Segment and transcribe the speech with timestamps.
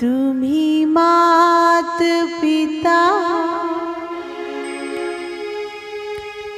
[0.00, 1.98] तुम्ही मात
[2.40, 3.00] पिता।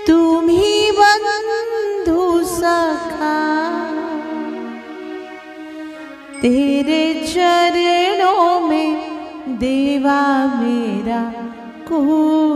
[0.09, 3.37] तुम्ही बंधु सखा।
[6.43, 8.95] तेरे चरणों में
[9.49, 11.33] देवा मेरा
[11.89, 12.50] को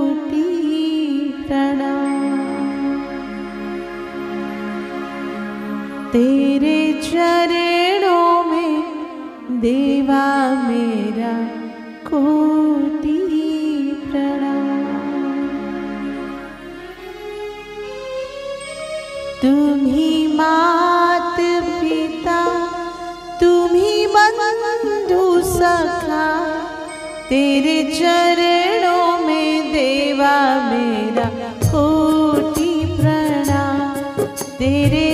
[19.44, 21.36] तुम्ही मात
[21.80, 22.36] पिता
[23.40, 26.28] तुम्ही बंधु सखा
[27.28, 30.32] तेरे चरणों में देवा
[30.70, 31.28] मेरा
[31.64, 34.24] कोटि प्रणाम
[34.58, 35.06] तेरे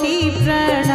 [0.00, 0.89] ছি প্রাণ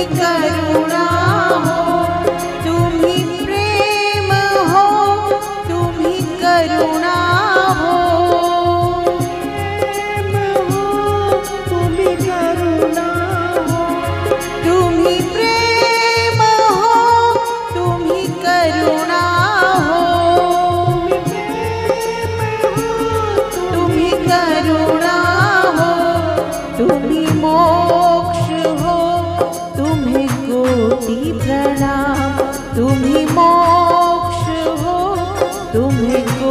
[0.00, 0.69] Sita Ram.